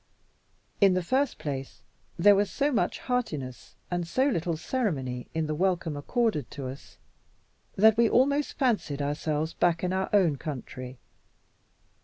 [0.81, 1.83] In the first place,
[2.17, 6.97] there was so much heartiness, and so little ceremony, in the welcome accorded to us,
[7.75, 10.97] that we almost fancied ourselves back in our own country.